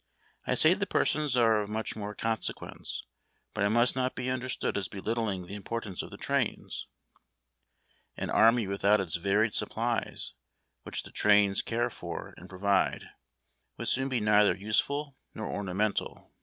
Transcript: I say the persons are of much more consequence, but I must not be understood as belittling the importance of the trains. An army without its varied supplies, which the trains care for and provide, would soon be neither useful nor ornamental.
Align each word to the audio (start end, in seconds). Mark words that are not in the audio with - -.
I 0.47 0.55
say 0.55 0.73
the 0.73 0.87
persons 0.87 1.37
are 1.37 1.61
of 1.61 1.69
much 1.69 1.95
more 1.95 2.15
consequence, 2.15 3.03
but 3.53 3.63
I 3.63 3.67
must 3.69 3.95
not 3.95 4.15
be 4.15 4.31
understood 4.31 4.75
as 4.75 4.87
belittling 4.87 5.45
the 5.45 5.53
importance 5.53 6.01
of 6.01 6.09
the 6.09 6.17
trains. 6.17 6.87
An 8.17 8.31
army 8.31 8.65
without 8.65 8.99
its 8.99 9.17
varied 9.17 9.53
supplies, 9.53 10.33
which 10.81 11.03
the 11.03 11.11
trains 11.11 11.61
care 11.61 11.91
for 11.91 12.33
and 12.37 12.49
provide, 12.49 13.09
would 13.77 13.89
soon 13.89 14.09
be 14.09 14.19
neither 14.19 14.55
useful 14.55 15.17
nor 15.35 15.45
ornamental. 15.47 16.31